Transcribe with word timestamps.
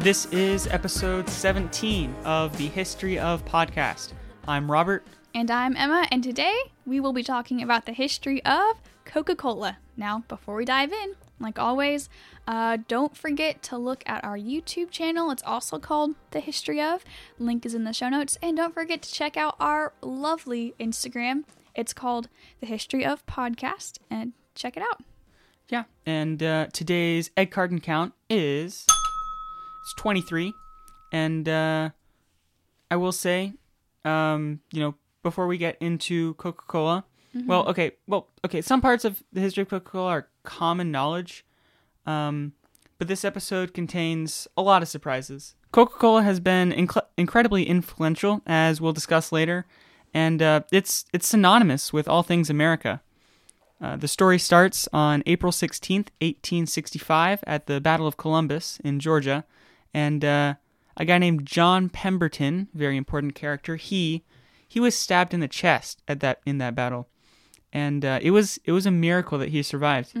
This 0.00 0.24
is 0.32 0.66
episode 0.68 1.28
17 1.28 2.14
of 2.24 2.56
the 2.56 2.68
History 2.68 3.18
of 3.18 3.44
Podcast. 3.44 4.14
I'm 4.48 4.72
Robert. 4.72 5.06
And 5.34 5.50
I'm 5.50 5.76
Emma, 5.76 6.08
and 6.10 6.24
today 6.24 6.54
we 6.86 7.00
will 7.00 7.12
be 7.12 7.22
talking 7.22 7.60
about 7.60 7.84
the 7.84 7.92
history 7.92 8.42
of 8.46 8.80
Coca 9.04 9.36
Cola. 9.36 9.76
Now, 9.98 10.24
before 10.26 10.54
we 10.54 10.64
dive 10.64 10.90
in, 10.90 11.16
like 11.38 11.58
always, 11.58 12.08
uh, 12.48 12.78
don't 12.88 13.14
forget 13.14 13.62
to 13.64 13.76
look 13.76 14.02
at 14.06 14.24
our 14.24 14.38
YouTube 14.38 14.90
channel. 14.90 15.30
It's 15.30 15.42
also 15.42 15.78
called 15.78 16.14
The 16.30 16.40
History 16.40 16.80
of. 16.80 17.04
Link 17.38 17.66
is 17.66 17.74
in 17.74 17.84
the 17.84 17.92
show 17.92 18.08
notes. 18.08 18.38
And 18.42 18.56
don't 18.56 18.72
forget 18.72 19.02
to 19.02 19.12
check 19.12 19.36
out 19.36 19.54
our 19.60 19.92
lovely 20.00 20.74
Instagram. 20.80 21.44
It's 21.74 21.92
called 21.92 22.30
The 22.60 22.66
History 22.66 23.04
of 23.04 23.26
Podcast, 23.26 23.98
and 24.08 24.32
check 24.54 24.78
it 24.78 24.82
out. 24.82 25.02
Yeah, 25.68 25.84
and 26.06 26.42
uh, 26.42 26.68
today's 26.72 27.30
egg 27.36 27.50
carton 27.50 27.80
count 27.80 28.14
is 28.30 28.86
it's 29.80 29.94
23, 29.94 30.52
and 31.12 31.48
uh, 31.48 31.90
I 32.90 32.96
will 32.96 33.12
say, 33.12 33.54
um, 34.04 34.60
you 34.72 34.80
know, 34.80 34.94
before 35.22 35.46
we 35.46 35.58
get 35.58 35.76
into 35.80 36.34
Coca 36.34 36.64
Cola, 36.66 37.04
well, 37.46 37.68
okay, 37.68 37.92
well, 38.08 38.28
okay, 38.44 38.60
some 38.60 38.80
parts 38.80 39.04
of 39.04 39.22
the 39.32 39.40
history 39.40 39.62
of 39.62 39.68
Coca 39.68 39.88
Cola 39.88 40.10
are 40.10 40.28
common 40.42 40.90
knowledge, 40.90 41.44
um, 42.04 42.52
but 42.98 43.06
this 43.06 43.24
episode 43.24 43.72
contains 43.72 44.48
a 44.56 44.62
lot 44.62 44.82
of 44.82 44.88
surprises. 44.88 45.54
Coca 45.70 45.96
Cola 45.96 46.22
has 46.24 46.40
been 46.40 46.72
inc- 46.72 47.06
incredibly 47.16 47.64
influential, 47.64 48.42
as 48.46 48.80
we'll 48.80 48.92
discuss 48.92 49.30
later, 49.30 49.64
and 50.12 50.42
uh, 50.42 50.62
it's 50.72 51.04
it's 51.12 51.28
synonymous 51.28 51.92
with 51.92 52.08
all 52.08 52.24
things 52.24 52.50
America. 52.50 53.00
Uh, 53.80 53.96
the 53.96 54.08
story 54.08 54.38
starts 54.38 54.88
on 54.92 55.22
April 55.26 55.52
16th, 55.52 56.10
1865, 56.20 57.42
at 57.46 57.66
the 57.66 57.80
Battle 57.80 58.06
of 58.06 58.16
Columbus 58.16 58.78
in 58.84 59.00
Georgia. 59.00 59.44
And 59.94 60.24
uh, 60.24 60.54
a 60.96 61.04
guy 61.04 61.18
named 61.18 61.46
John 61.46 61.88
Pemberton, 61.88 62.68
very 62.74 62.96
important 62.96 63.34
character, 63.34 63.76
he 63.76 64.24
he 64.68 64.78
was 64.78 64.94
stabbed 64.94 65.34
in 65.34 65.40
the 65.40 65.48
chest 65.48 66.00
at 66.06 66.20
that 66.20 66.40
in 66.46 66.58
that 66.58 66.76
battle, 66.76 67.08
and 67.72 68.04
uh, 68.04 68.20
it 68.22 68.30
was 68.30 68.60
it 68.64 68.72
was 68.72 68.86
a 68.86 68.90
miracle 68.90 69.36
that 69.38 69.48
he 69.48 69.62
survived. 69.62 70.12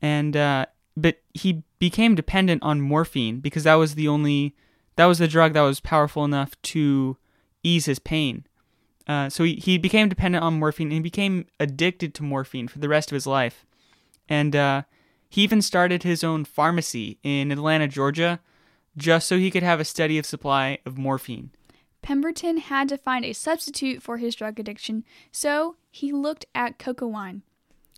And 0.00 0.36
uh, 0.36 0.66
but 0.96 1.20
he 1.34 1.64
became 1.78 2.14
dependent 2.14 2.62
on 2.62 2.80
morphine 2.80 3.40
because 3.40 3.64
that 3.64 3.74
was 3.74 3.94
the 3.96 4.06
only 4.06 4.54
that 4.96 5.06
was 5.06 5.18
the 5.18 5.26
drug 5.26 5.54
that 5.54 5.62
was 5.62 5.80
powerful 5.80 6.24
enough 6.24 6.60
to 6.62 7.16
ease 7.64 7.86
his 7.86 7.98
pain. 7.98 8.46
Uh, 9.06 9.28
so 9.28 9.44
he, 9.44 9.54
he 9.56 9.78
became 9.78 10.08
dependent 10.08 10.44
on 10.44 10.58
morphine 10.58 10.88
and 10.88 10.94
he 10.94 11.00
became 11.00 11.46
addicted 11.58 12.14
to 12.14 12.22
morphine 12.22 12.68
for 12.68 12.78
the 12.78 12.88
rest 12.88 13.10
of 13.10 13.14
his 13.14 13.26
life. 13.26 13.66
And 14.28 14.54
uh, 14.54 14.82
he 15.28 15.42
even 15.42 15.62
started 15.62 16.02
his 16.02 16.22
own 16.22 16.44
pharmacy 16.44 17.18
in 17.22 17.50
Atlanta, 17.50 17.88
Georgia, 17.88 18.40
just 18.96 19.26
so 19.26 19.38
he 19.38 19.50
could 19.50 19.62
have 19.62 19.80
a 19.80 19.84
steady 19.84 20.22
supply 20.22 20.78
of 20.84 20.98
morphine. 20.98 21.50
Pemberton 22.02 22.58
had 22.58 22.88
to 22.88 22.98
find 22.98 23.24
a 23.24 23.32
substitute 23.32 24.02
for 24.02 24.18
his 24.18 24.34
drug 24.34 24.58
addiction, 24.58 25.04
so 25.30 25.76
he 25.90 26.12
looked 26.12 26.44
at 26.54 26.78
coca 26.78 27.06
wine. 27.06 27.42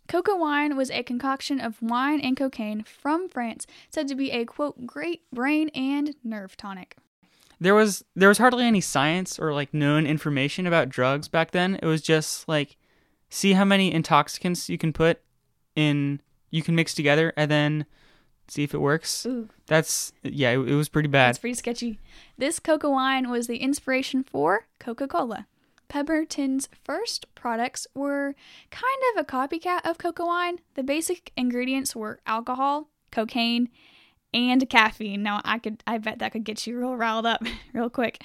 Coca 0.07 0.35
wine 0.35 0.77
was 0.77 0.91
a 0.91 1.01
concoction 1.01 1.59
of 1.59 1.81
wine 1.81 2.19
and 2.19 2.37
cocaine 2.37 2.83
from 2.83 3.27
France, 3.27 3.65
said 3.89 4.07
to 4.07 4.15
be 4.15 4.31
a 4.31 4.45
quote 4.45 4.85
great 4.85 5.23
brain 5.31 5.69
and 5.69 6.15
nerve 6.23 6.55
tonic. 6.55 6.95
There 7.59 7.75
was 7.75 8.03
there 8.15 8.29
was 8.29 8.37
hardly 8.37 8.65
any 8.65 8.81
science 8.81 9.39
or 9.39 9.53
like 9.53 9.73
known 9.73 10.05
information 10.05 10.67
about 10.67 10.89
drugs 10.89 11.27
back 11.27 11.51
then. 11.51 11.75
It 11.81 11.85
was 11.85 12.01
just 12.01 12.47
like 12.47 12.77
see 13.29 13.53
how 13.53 13.65
many 13.65 13.93
intoxicants 13.93 14.69
you 14.69 14.77
can 14.77 14.93
put 14.93 15.21
in 15.75 16.21
you 16.51 16.61
can 16.61 16.75
mix 16.75 16.93
together 16.93 17.33
and 17.35 17.49
then 17.49 17.85
see 18.47 18.63
if 18.63 18.73
it 18.73 18.79
works. 18.79 19.25
Ooh. 19.25 19.49
That's 19.67 20.13
yeah, 20.23 20.51
it, 20.51 20.59
it 20.59 20.75
was 20.75 20.89
pretty 20.89 21.09
bad. 21.09 21.31
It's 21.31 21.39
pretty 21.39 21.55
sketchy. 21.55 21.99
This 22.37 22.59
coca 22.59 22.89
wine 22.89 23.29
was 23.29 23.47
the 23.47 23.57
inspiration 23.57 24.23
for 24.23 24.67
Coca 24.79 25.07
Cola. 25.07 25.47
Pemberton's 25.87 26.67
first 26.83 27.33
products 27.35 27.87
were 27.93 28.35
kind 28.71 29.01
of 29.13 29.21
a 29.21 29.25
copycat 29.25 29.87
of 29.89 29.97
coca 29.97 30.25
wine. 30.25 30.59
The 30.73 30.83
basic 30.83 31.31
ingredients 31.37 31.95
were 31.95 32.19
alcohol, 32.25 32.89
cocaine, 33.11 33.69
and 34.35 34.69
caffeine. 34.69 35.23
Now 35.23 35.41
I 35.43 35.57
could 35.57 35.81
I 35.87 35.97
bet 35.97 36.19
that 36.19 36.33
could 36.33 36.43
get 36.43 36.67
you 36.67 36.77
real 36.77 36.95
riled 36.95 37.25
up 37.25 37.41
real 37.73 37.89
quick. 37.89 38.21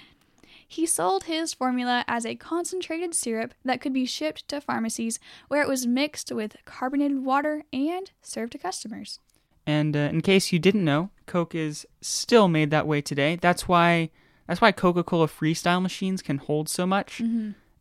He 0.66 0.87
sold 0.87 1.25
his 1.25 1.54
formula 1.54 2.04
as 2.06 2.26
a 2.26 2.37
concentrated 2.37 3.15
syrup 3.15 3.54
that 3.65 3.81
could 3.81 3.93
be 3.93 4.06
shipped 4.06 4.47
to 4.49 4.60
pharmacies 4.60 5.19
where 5.49 5.62
it 5.62 5.69
was 5.69 5.87
mixed 5.87 6.31
with 6.31 6.56
carbonated 6.65 7.25
water 7.25 7.65
and 7.72 8.10
served 8.22 8.53
to 8.53 8.59
customers. 8.59 9.19
And 9.66 9.97
uh, 9.97 10.00
in 10.00 10.20
case 10.20 10.53
you 10.53 10.59
didn't 10.59 10.84
know, 10.84 11.10
Coke 11.26 11.54
is 11.54 11.87
still 12.00 12.49
made 12.49 12.70
that 12.70 12.87
way 12.87 13.00
today. 13.00 13.37
That's 13.37 13.66
why 13.66 14.10
that's 14.47 14.60
why 14.60 14.72
Coca-Cola 14.72 15.28
Freestyle 15.28 15.81
machines 15.81 16.22
can 16.22 16.38
hold 16.38 16.69
so 16.69 16.87
much. 16.87 17.22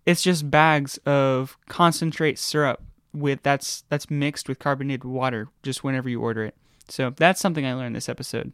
It's 0.05 0.21
just 0.21 0.49
bags 0.51 0.97
of 1.05 1.57
concentrate 1.67 2.37
syrup 2.37 2.81
with 3.13 3.41
that's 3.43 3.83
that's 3.89 4.09
mixed 4.09 4.47
with 4.47 4.59
carbonated 4.59 5.03
water 5.03 5.47
just 5.63 5.83
whenever 5.83 6.09
you 6.09 6.21
order 6.21 6.43
it. 6.45 6.55
So 6.89 7.11
that's 7.11 7.39
something 7.39 7.65
I 7.65 7.73
learned 7.73 7.95
this 7.95 8.09
episode. 8.09 8.51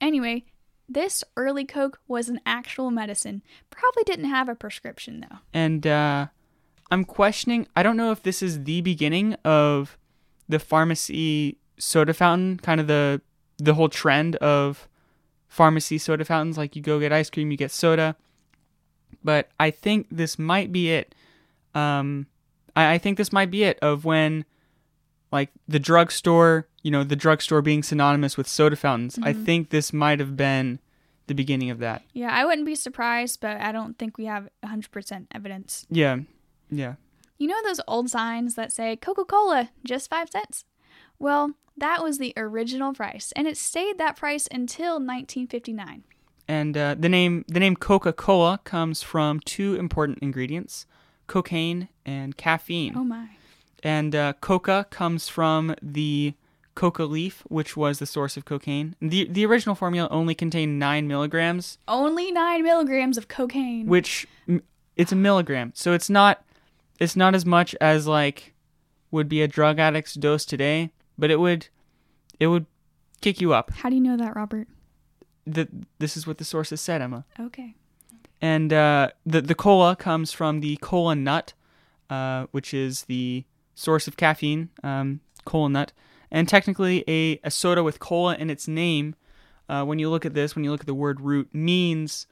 Anyway, 0.00 0.44
this 0.88 1.24
early 1.36 1.64
Coke 1.64 2.00
was 2.08 2.28
an 2.28 2.40
actual 2.44 2.90
medicine. 2.90 3.42
Probably 3.70 4.02
didn't 4.04 4.26
have 4.26 4.48
a 4.48 4.54
prescription 4.54 5.20
though. 5.28 5.38
And 5.52 5.86
uh, 5.86 6.26
I'm 6.90 7.04
questioning. 7.04 7.66
I 7.74 7.82
don't 7.82 7.96
know 7.96 8.12
if 8.12 8.22
this 8.22 8.42
is 8.42 8.64
the 8.64 8.80
beginning 8.80 9.34
of 9.44 9.96
the 10.48 10.58
pharmacy 10.58 11.58
soda 11.78 12.14
fountain, 12.14 12.58
kind 12.58 12.80
of 12.80 12.86
the 12.86 13.20
the 13.58 13.74
whole 13.74 13.88
trend 13.88 14.36
of 14.36 14.88
pharmacy 15.48 15.98
soda 15.98 16.24
fountains. 16.24 16.58
Like 16.58 16.76
you 16.76 16.82
go 16.82 17.00
get 17.00 17.12
ice 17.12 17.30
cream, 17.30 17.50
you 17.50 17.56
get 17.56 17.70
soda. 17.70 18.16
But 19.24 19.50
I 19.60 19.70
think 19.70 20.08
this 20.10 20.38
might 20.38 20.72
be 20.72 20.90
it. 20.90 21.14
Um, 21.74 22.26
I, 22.74 22.94
I 22.94 22.98
think 22.98 23.18
this 23.18 23.32
might 23.32 23.50
be 23.50 23.64
it 23.64 23.78
of 23.80 24.04
when, 24.04 24.44
like 25.30 25.50
the 25.68 25.78
drugstore, 25.78 26.66
you 26.82 26.90
know, 26.90 27.04
the 27.04 27.16
drugstore 27.16 27.62
being 27.62 27.82
synonymous 27.82 28.36
with 28.36 28.48
soda 28.48 28.76
fountains. 28.76 29.18
I 29.22 29.32
think 29.32 29.70
this 29.70 29.92
might 29.92 30.20
have 30.20 30.36
been 30.36 30.80
the 31.28 31.34
beginning 31.34 31.70
of 31.70 31.78
that. 31.78 32.02
Yeah, 32.12 32.30
I 32.32 32.44
wouldn't 32.44 32.66
be 32.66 32.74
surprised, 32.74 33.40
but 33.40 33.60
I 33.60 33.72
don't 33.72 33.98
think 33.98 34.18
we 34.18 34.26
have 34.26 34.48
100% 34.64 35.26
evidence. 35.32 35.86
Yeah, 35.88 36.18
yeah. 36.70 36.94
You 37.38 37.48
know 37.48 37.62
those 37.64 37.80
old 37.88 38.10
signs 38.10 38.54
that 38.56 38.72
say 38.72 38.96
Coca 38.96 39.24
Cola, 39.24 39.70
just 39.84 40.10
five 40.10 40.30
cents? 40.30 40.64
Well, 41.18 41.54
that 41.76 42.02
was 42.02 42.18
the 42.18 42.32
original 42.36 42.92
price, 42.92 43.32
and 43.34 43.46
it 43.46 43.56
stayed 43.56 43.98
that 43.98 44.16
price 44.16 44.46
until 44.50 44.94
1959. 44.94 46.04
And 46.48 46.76
uh, 46.76 46.96
the 46.98 47.08
name 47.08 47.44
the 47.48 47.60
name 47.60 47.76
Coca 47.76 48.12
Cola 48.12 48.60
comes 48.64 49.02
from 49.02 49.40
two 49.40 49.74
important 49.76 50.18
ingredients: 50.18 50.86
cocaine 51.26 51.88
and 52.04 52.36
caffeine. 52.36 52.94
Oh 52.96 53.04
my. 53.04 53.30
And 53.82 54.14
uh, 54.14 54.34
coca 54.34 54.86
comes 54.90 55.28
from 55.28 55.74
the 55.82 56.34
coca 56.74 57.04
leaf, 57.04 57.42
which 57.48 57.76
was 57.76 57.98
the 57.98 58.06
source 58.06 58.36
of 58.36 58.44
cocaine. 58.44 58.94
the 59.00 59.26
The 59.30 59.44
original 59.46 59.74
formula 59.74 60.08
only 60.10 60.34
contained 60.34 60.78
nine 60.78 61.06
milligrams, 61.06 61.78
Only 61.86 62.32
nine 62.32 62.62
milligrams 62.62 63.18
of 63.18 63.28
cocaine. 63.28 63.86
which 63.86 64.26
it's 64.96 65.12
a 65.12 65.16
milligram, 65.16 65.72
so 65.74 65.92
it's 65.92 66.08
not 66.10 66.44
it's 66.98 67.16
not 67.16 67.34
as 67.34 67.44
much 67.44 67.74
as 67.80 68.06
like 68.06 68.54
would 69.10 69.28
be 69.28 69.42
a 69.42 69.48
drug 69.48 69.78
addict's 69.78 70.14
dose 70.14 70.44
today, 70.44 70.90
but 71.18 71.30
it 71.30 71.38
would 71.40 71.68
it 72.40 72.46
would 72.48 72.66
kick 73.20 73.40
you 73.40 73.52
up. 73.52 73.70
How 73.70 73.88
do 73.88 73.94
you 73.94 74.00
know 74.00 74.16
that, 74.16 74.34
Robert? 74.34 74.66
The, 75.46 75.68
this 75.98 76.16
is 76.16 76.26
what 76.26 76.38
the 76.38 76.44
sources 76.44 76.80
said, 76.80 77.02
Emma. 77.02 77.24
Okay. 77.38 77.74
and 78.40 78.72
uh, 78.72 79.10
the 79.26 79.40
the 79.42 79.54
cola 79.54 79.96
comes 79.96 80.32
from 80.32 80.60
the 80.60 80.76
cola 80.76 81.14
nut, 81.16 81.52
uh, 82.10 82.46
which 82.52 82.72
is 82.72 83.02
the 83.04 83.44
source 83.74 84.06
of 84.08 84.16
caffeine. 84.16 84.70
Um, 84.82 85.20
cola 85.44 85.68
nut, 85.68 85.92
and 86.32 86.48
technically 86.48 87.04
a, 87.06 87.38
a 87.44 87.50
soda 87.50 87.84
with 87.84 88.00
cola 88.00 88.34
in 88.34 88.50
its 88.50 88.66
name. 88.66 89.14
Uh, 89.68 89.84
when 89.84 90.00
you 90.00 90.10
look 90.10 90.26
at 90.26 90.34
this, 90.34 90.56
when 90.56 90.64
you 90.64 90.72
look 90.72 90.80
at 90.80 90.86
the 90.86 90.94
word 90.94 91.20
root, 91.20 91.54
means 91.54 92.26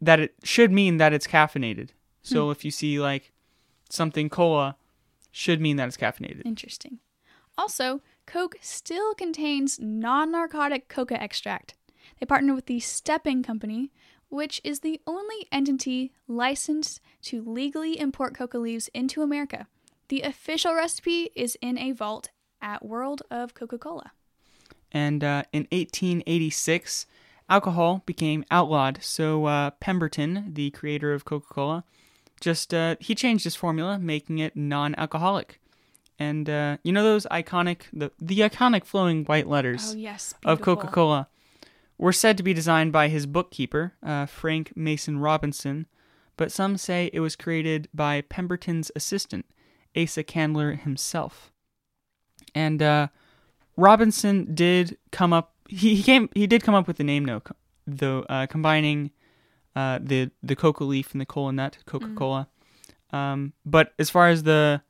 that 0.00 0.18
it 0.18 0.34
should 0.42 0.72
mean 0.72 0.96
that 0.96 1.12
it's 1.12 1.26
caffeinated. 1.26 1.90
So 2.22 2.50
if 2.50 2.64
you 2.64 2.70
see 2.70 2.98
like 3.00 3.32
something 3.88 4.28
cola, 4.28 4.76
should 5.30 5.60
mean 5.60 5.76
that 5.76 5.86
it's 5.86 5.96
caffeinated. 5.96 6.42
Interesting. 6.44 6.98
Also, 7.56 8.00
Coke 8.26 8.56
still 8.60 9.14
contains 9.14 9.78
non 9.78 10.32
narcotic 10.32 10.88
coca 10.88 11.20
extract. 11.22 11.74
They 12.18 12.26
partner 12.26 12.54
with 12.54 12.66
the 12.66 12.80
Stepan 12.80 13.42
Company, 13.42 13.92
which 14.28 14.60
is 14.64 14.80
the 14.80 15.00
only 15.06 15.46
entity 15.52 16.12
licensed 16.26 17.00
to 17.22 17.42
legally 17.42 17.98
import 17.98 18.34
coca 18.34 18.58
leaves 18.58 18.88
into 18.88 19.22
America. 19.22 19.66
The 20.08 20.22
official 20.22 20.74
recipe 20.74 21.30
is 21.34 21.56
in 21.60 21.78
a 21.78 21.92
vault 21.92 22.30
at 22.62 22.84
World 22.84 23.22
of 23.30 23.54
Coca 23.54 23.78
Cola. 23.78 24.12
And 24.92 25.22
uh, 25.22 25.44
in 25.52 25.68
1886, 25.72 27.06
alcohol 27.48 28.02
became 28.06 28.44
outlawed. 28.50 28.98
So 29.02 29.46
uh, 29.46 29.70
Pemberton, 29.80 30.50
the 30.54 30.70
creator 30.70 31.12
of 31.12 31.24
Coca-Cola, 31.24 31.84
just 32.40 32.72
uh, 32.74 32.96
he 33.00 33.14
changed 33.14 33.44
his 33.44 33.54
formula, 33.56 33.98
making 33.98 34.38
it 34.38 34.56
non-alcoholic. 34.56 35.60
And 36.18 36.50
uh, 36.50 36.76
you 36.82 36.92
know 36.92 37.02
those 37.02 37.24
iconic 37.30 37.82
the 37.92 38.10
the 38.20 38.40
iconic 38.40 38.84
flowing 38.84 39.24
white 39.24 39.46
letters 39.48 39.92
Oh, 39.94 39.96
yes. 39.96 40.34
of. 40.44 40.60
Coca-Cola. 40.60 41.28
were 41.96 42.12
said 42.12 42.36
to 42.36 42.42
be 42.42 42.52
designed 42.52 42.92
by 42.92 43.08
his 43.08 43.24
bookkeeper, 43.26 43.94
uh, 44.02 44.26
Frank 44.26 44.72
Mason 44.76 45.18
Robinson, 45.18 45.86
but 46.36 46.52
some 46.52 46.76
say 46.76 47.10
it 47.14 47.20
was 47.20 47.36
created 47.36 47.88
by 47.94 48.20
Pemberton's 48.22 48.90
assistant, 48.96 49.46
Asa 49.96 50.22
Candler 50.22 50.72
himself. 50.72 51.52
And 52.54 52.82
uh, 52.82 53.08
Robinson 53.76 54.54
did 54.54 54.96
come 55.10 55.32
up. 55.32 55.52
He, 55.68 55.96
he 55.96 56.02
came. 56.02 56.28
He 56.34 56.46
did 56.46 56.62
come 56.62 56.74
up 56.74 56.86
with 56.86 56.96
the 56.96 57.04
name, 57.04 57.24
though, 57.24 57.42
though 57.86 58.20
uh, 58.28 58.46
combining 58.46 59.10
uh, 59.76 59.98
the 60.02 60.30
the 60.42 60.56
coca 60.56 60.84
leaf 60.84 61.12
and 61.12 61.20
the 61.20 61.26
cola 61.26 61.52
nut, 61.52 61.78
Coca 61.86 62.10
Cola. 62.16 62.48
Um, 63.12 63.52
but 63.64 63.92
as 63.98 64.10
far 64.10 64.28
as 64.28 64.42
the 64.42 64.82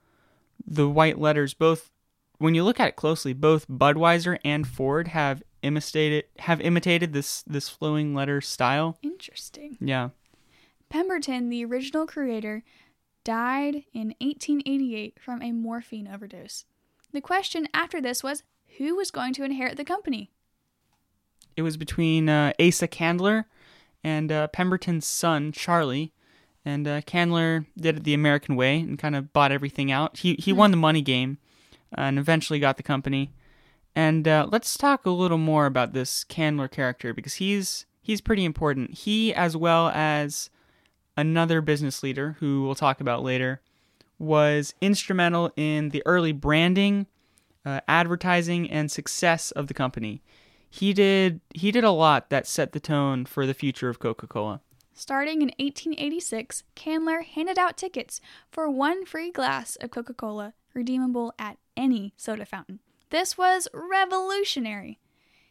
the 0.67 0.89
white 0.89 1.19
letters, 1.19 1.55
both 1.55 1.91
when 2.39 2.55
you 2.55 2.65
look 2.65 2.81
at 2.81 2.89
it 2.89 2.97
closely, 2.97 3.33
both 3.33 3.69
Budweiser 3.69 4.39
and 4.45 4.67
Ford 4.67 5.09
have 5.09 5.43
imitated 5.63 6.25
have 6.39 6.61
imitated 6.61 7.13
this 7.13 7.43
this 7.43 7.69
flowing 7.69 8.15
letter 8.15 8.41
style. 8.41 8.99
Interesting. 9.03 9.77
Yeah. 9.81 10.11
Pemberton, 10.89 11.51
the 11.51 11.65
original 11.65 12.07
creator, 12.07 12.65
died 13.23 13.85
in 13.93 14.15
1888 14.21 15.19
from 15.21 15.41
a 15.43 15.53
morphine 15.53 16.09
overdose. 16.09 16.65
The 17.13 17.21
question 17.21 17.69
after 17.75 18.01
this 18.01 18.23
was 18.23 18.43
who 18.79 18.97
was 18.97 19.11
going 19.11 19.33
to 19.35 19.45
inherit 19.45 19.77
the 19.77 19.85
company? 19.85 20.31
It 21.57 21.63
was 21.63 21.77
between 21.77 22.29
uh, 22.29 22.53
Asa 22.61 22.89
Candler 22.89 23.47
and 24.05 24.31
uh, 24.31 24.49
Pemberton's 24.49 25.07
son 25.07 25.53
Charlie, 25.53 26.13
and 26.65 26.87
uh, 26.87 27.01
Candler 27.03 27.67
did 27.77 27.99
it 27.99 28.05
the 28.05 28.15
American 28.15 28.57
way 28.57 28.79
and 28.81 28.99
kind 28.99 29.17
of 29.17 29.33
bought 29.33 29.53
everything 29.53 29.91
out. 29.91 30.19
He 30.19 30.35
he 30.35 30.53
won 30.53 30.71
the 30.71 30.77
money 30.77 31.03
game, 31.03 31.39
uh, 31.97 32.03
and 32.03 32.19
eventually 32.19 32.59
got 32.59 32.77
the 32.77 32.83
company. 32.83 33.33
And 33.95 34.29
uh, 34.29 34.47
let's 34.51 34.79
talk 34.79 35.05
a 35.05 35.11
little 35.11 35.39
more 35.39 35.67
about 35.67 35.93
this 35.93 36.25
Candler 36.25 36.69
character 36.69 37.13
because 37.13 37.35
he's 37.35 37.87
he's 38.01 38.21
pretty 38.21 38.45
important. 38.45 38.95
He, 38.95 39.35
as 39.35 39.57
well 39.57 39.89
as 39.89 40.49
another 41.17 41.61
business 41.61 42.03
leader 42.03 42.37
who 42.41 42.63
we'll 42.63 42.75
talk 42.75 43.01
about 43.01 43.23
later, 43.23 43.61
was 44.21 44.75
instrumental 44.81 45.51
in 45.57 45.89
the 45.89 46.03
early 46.07 46.31
branding, 46.31 47.07
uh, 47.65 47.81
advertising, 47.89 48.71
and 48.71 48.91
success 48.91 49.51
of 49.53 49.67
the 49.67 49.75
company. 49.75 50.23
He 50.69 50.93
did 50.93 51.41
he 51.53 51.73
did 51.73 51.83
a 51.83 51.91
lot 51.91 52.31
that 52.31 52.47
set 52.47 52.73
the 52.73 52.79
tone 52.79 53.25
for 53.25 53.47
the 53.47 53.55
future 53.55 53.89
of 53.89 53.99
Coca-Cola. 53.99 54.61
Starting 54.93 55.41
in 55.41 55.49
1886, 55.59 56.63
Candler 56.75 57.23
handed 57.23 57.59
out 57.59 57.77
tickets 57.77 58.21
for 58.51 58.69
one 58.69 59.07
free 59.07 59.31
glass 59.31 59.77
of 59.77 59.91
Coca 59.91 60.13
Cola, 60.13 60.53
redeemable 60.75 61.33
at 61.39 61.57
any 61.77 62.13
soda 62.17 62.45
fountain. 62.45 62.81
This 63.09 63.39
was 63.39 63.67
revolutionary. 63.73 65.01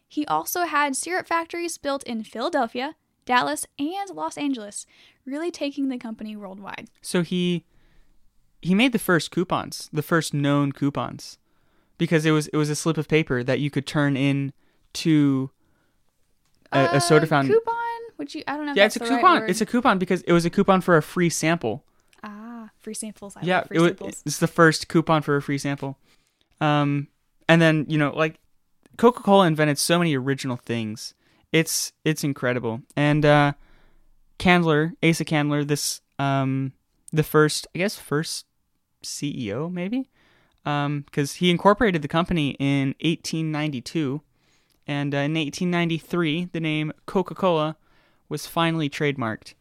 He 0.08 0.26
also 0.28 0.66
had 0.66 0.96
syrup 0.96 1.28
factories 1.28 1.80
built 1.80 2.04
in 2.04 2.24
Philadelphia, 2.24 2.96
Dallas, 3.26 3.66
and 3.78 4.10
Los 4.12 4.38
Angeles, 4.38 4.86
really 5.26 5.52
taking 5.52 5.90
the 5.90 5.98
company 5.98 6.36
worldwide. 6.36 6.90
So 7.02 7.22
he 7.24 7.66
he 8.62 8.76
made 8.76 8.92
the 8.92 9.00
first 9.00 9.32
coupons, 9.32 9.90
the 9.94 10.02
first 10.02 10.34
known 10.34 10.72
coupons, 10.72 11.38
because 11.98 12.26
it 12.26 12.32
was 12.32 12.48
it 12.48 12.58
was 12.58 12.70
a 12.70 12.76
slip 12.76 12.98
of 12.98 13.08
paper 13.08 13.44
that 13.44 13.60
you 13.60 13.70
could 13.70 13.86
turn 13.88 14.18
in 14.18 14.54
to 14.94 15.50
a, 16.72 16.90
a 16.94 17.02
soda 17.02 17.26
Uh, 17.26 17.30
fountain. 17.30 17.54
Coupon? 17.54 17.76
Would 18.18 18.36
you? 18.36 18.44
I 18.48 18.58
don't 18.58 18.66
know. 18.66 18.74
Yeah, 18.76 18.86
it's 18.86 18.96
a 18.96 19.00
the 19.00 19.06
right 19.06 19.16
coupon. 19.22 19.50
it's 19.50 19.62
a 19.62 19.66
coupon 19.66 19.98
because 19.98 20.22
it 20.24 20.34
was 20.34 20.46
a 20.46 20.50
coupon 20.50 20.82
for 20.82 20.98
a 20.98 21.02
free 21.02 21.30
sample. 21.30 21.84
ah 22.24 22.70
free 22.80 22.94
samples. 22.94 23.38
I 23.38 23.42
yeah, 23.44 23.64
free 23.64 23.78
it 23.78 23.82
was, 23.82 23.90
samples. 23.92 24.24
it's 24.26 24.40
the 24.40 24.48
first 24.48 24.88
coupon 24.90 25.22
for 25.22 25.36
a 25.38 25.42
free 25.42 25.58
sample. 25.58 25.98
Um, 26.60 27.08
and 27.48 27.62
then 27.62 27.86
you 27.88 27.98
know, 27.98 28.12
like 28.16 28.40
Coca 28.98 29.24
Cola 29.24 29.48
invented 29.48 29.78
so 29.78 29.98
many 29.98 30.16
original 30.18 30.58
things. 30.58 31.14
It's 31.54 31.94
it's 32.04 32.24
incredible. 32.26 32.82
And 32.98 33.26
uh, 33.26 33.54
Candler, 34.38 34.94
Asa 35.02 35.24
Candler, 35.26 35.64
this 35.64 36.02
um, 36.20 36.74
the 37.14 37.24
first, 37.24 37.68
I 37.74 37.80
guess, 37.80 37.96
first 37.96 38.46
CEO 39.04 39.72
maybe, 39.72 40.10
um, 40.66 41.02
because 41.02 41.36
he 41.36 41.50
incorporated 41.50 42.02
the 42.02 42.08
company 42.08 42.56
in 42.60 42.96
1892, 43.02 44.22
and 44.88 45.14
uh, 45.14 45.20
in 45.20 45.34
1893 45.34 46.50
the 46.52 46.60
name 46.60 46.92
Coca 47.06 47.36
Cola 47.36 47.78
was 48.28 48.48
finally 48.48 48.90
trademarked, 48.90 49.54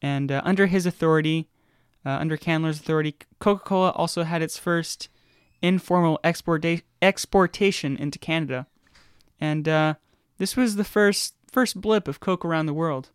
and 0.00 0.30
uh, 0.30 0.42
under 0.44 0.66
his 0.66 0.86
authority. 0.86 1.48
Uh, 2.04 2.18
under 2.18 2.36
Candler's 2.36 2.80
authority, 2.80 3.14
Coca 3.38 3.62
Cola 3.64 3.90
also 3.90 4.24
had 4.24 4.42
its 4.42 4.58
first 4.58 5.08
informal 5.62 6.18
exporta- 6.24 6.82
exportation 7.00 7.96
into 7.96 8.18
Canada. 8.18 8.66
And 9.40 9.68
uh, 9.68 9.94
this 10.38 10.56
was 10.56 10.76
the 10.76 10.84
first 10.84 11.34
first 11.50 11.80
blip 11.80 12.08
of 12.08 12.20
Coke 12.20 12.44
around 12.44 12.66
the 12.66 12.74
world. 12.74 13.10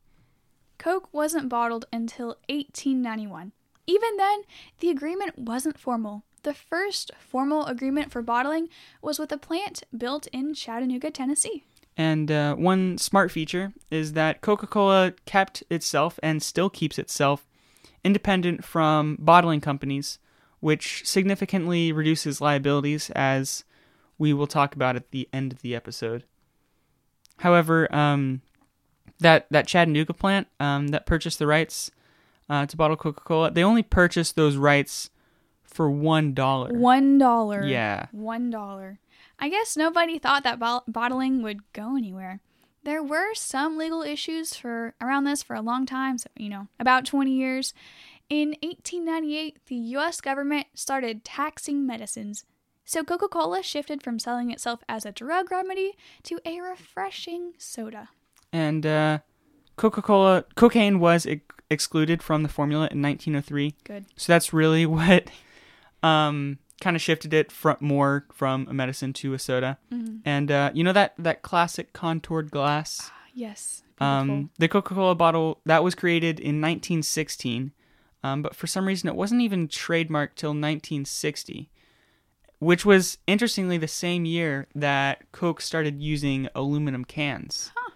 Coke 0.77 1.09
wasn't 1.11 1.49
bottled 1.49 1.85
until 1.91 2.37
1891. 2.49 3.51
Even 3.87 4.17
then, 4.17 4.41
the 4.79 4.89
agreement 4.89 5.39
wasn't 5.39 5.79
formal. 5.79 6.23
The 6.43 6.53
first 6.53 7.11
formal 7.17 7.65
agreement 7.65 8.11
for 8.11 8.21
bottling 8.21 8.67
was 9.01 9.17
with 9.17 9.31
a 9.31 9.37
plant 9.37 9.83
built 9.97 10.27
in 10.27 10.53
Chattanooga, 10.53 11.09
Tennessee. 11.09 11.63
And 11.95 12.29
uh, 12.29 12.55
one 12.55 12.97
smart 12.99 13.31
feature 13.31 13.73
is 13.89 14.13
that 14.13 14.41
Coca 14.41 14.67
Cola 14.67 15.13
kept 15.25 15.63
itself 15.69 16.19
and 16.21 16.43
still 16.43 16.69
keeps 16.69 16.99
itself 16.99 17.47
independent 18.03 18.63
from 18.63 19.17
bottling 19.19 19.61
companies, 19.61 20.19
which 20.59 21.01
significantly 21.05 21.91
reduces 21.91 22.39
liabilities, 22.39 23.09
as 23.11 23.63
we 24.17 24.31
will 24.31 24.47
talk 24.47 24.75
about 24.75 24.95
at 24.95 25.11
the 25.11 25.27
end 25.33 25.51
of 25.51 25.61
the 25.61 25.75
episode. 25.75 26.23
However, 27.37 27.93
um, 27.93 28.41
that 29.19 29.47
that 29.49 29.67
Chattanooga 29.67 30.13
plant 30.13 30.47
um, 30.59 30.89
that 30.89 31.05
purchased 31.05 31.39
the 31.39 31.47
rights 31.47 31.89
uh, 32.49 32.65
to 32.65 32.77
bottle 32.77 32.97
Coca 32.97 33.21
Cola, 33.21 33.51
they 33.51 33.63
only 33.63 33.83
purchased 33.83 34.35
those 34.35 34.55
rights 34.57 35.09
for 35.63 35.89
one 35.89 36.33
dollar. 36.33 36.69
One 36.73 37.17
dollar. 37.17 37.63
Yeah. 37.65 38.07
One 38.11 38.49
dollar. 38.49 38.99
I 39.39 39.49
guess 39.49 39.77
nobody 39.77 40.17
thought 40.17 40.43
that 40.43 40.59
bo- 40.59 40.83
bottling 40.87 41.41
would 41.43 41.71
go 41.73 41.95
anywhere. 41.95 42.39
There 42.83 43.03
were 43.03 43.33
some 43.35 43.77
legal 43.77 44.01
issues 44.01 44.55
for 44.55 44.95
around 45.01 45.25
this 45.25 45.43
for 45.43 45.55
a 45.55 45.61
long 45.61 45.85
time, 45.85 46.17
so 46.17 46.29
you 46.37 46.49
know, 46.49 46.67
about 46.79 47.05
20 47.05 47.31
years. 47.31 47.73
In 48.29 48.55
1898, 48.61 49.57
the 49.67 49.75
US 49.97 50.19
government 50.21 50.67
started 50.73 51.23
taxing 51.23 51.85
medicines. 51.85 52.45
So 52.85 53.03
Coca-Cola 53.03 53.61
shifted 53.63 54.01
from 54.01 54.19
selling 54.19 54.49
itself 54.51 54.79
as 54.87 55.05
a 55.05 55.11
drug 55.11 55.51
remedy 55.51 55.95
to 56.23 56.39
a 56.45 56.59
refreshing 56.61 57.53
soda. 57.57 58.09
and 58.53 58.85
uh, 58.85 59.19
Coca-Cola 59.75 60.45
cocaine 60.55 60.99
was 60.99 61.25
excluded 61.69 62.23
from 62.23 62.43
the 62.43 62.49
formula 62.49 62.87
in 62.91 63.01
1903. 63.01 63.75
Good. 63.83 64.05
So 64.15 64.31
that's 64.33 64.53
really 64.53 64.85
what 64.97 65.29
um, 66.03 66.59
kind 66.81 66.95
of 66.95 67.01
shifted 67.01 67.33
it 67.33 67.51
from 67.51 67.77
more 67.79 68.25
from 68.33 68.67
a 68.69 68.73
medicine 68.73 69.13
to 69.13 69.33
a 69.33 69.39
soda. 69.39 69.77
Mm-hmm. 69.91 70.17
And 70.25 70.51
uh, 70.51 70.71
you 70.73 70.83
know 70.83 70.93
that 70.93 71.13
that 71.17 71.41
classic 71.41 71.93
contoured 71.93 72.51
glass, 72.51 73.11
Yes. 73.33 73.83
um, 73.99 74.49
the 74.57 74.67
Coca-Cola 74.67 75.15
bottle 75.15 75.59
that 75.65 75.83
was 75.83 75.95
created 75.95 76.39
in 76.39 76.61
1916, 76.61 77.71
um, 78.23 78.41
but 78.41 78.55
for 78.55 78.67
some 78.67 78.85
reason 78.85 79.09
it 79.09 79.15
wasn't 79.15 79.41
even 79.41 79.67
trademarked 79.67 80.35
till 80.35 80.51
1960. 80.51 81.69
Which 82.59 82.83
was 82.83 83.19
interestingly 83.27 83.77
the 83.77 83.87
same 83.87 84.25
year 84.25 84.65
that 84.73 85.31
Coke 85.31 85.61
started 85.61 86.01
using 86.01 86.47
aluminum 86.55 87.05
cans. 87.05 87.71
Huh. 87.75 87.91